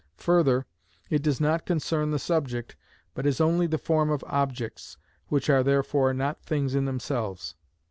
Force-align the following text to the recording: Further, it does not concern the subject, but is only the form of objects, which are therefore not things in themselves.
Further, 0.17 0.65
it 1.11 1.21
does 1.21 1.39
not 1.39 1.67
concern 1.67 2.09
the 2.09 2.17
subject, 2.17 2.75
but 3.13 3.27
is 3.27 3.39
only 3.39 3.67
the 3.67 3.77
form 3.77 4.09
of 4.09 4.23
objects, 4.23 4.97
which 5.27 5.47
are 5.47 5.61
therefore 5.61 6.11
not 6.11 6.41
things 6.43 6.73
in 6.73 6.85
themselves. 6.85 7.53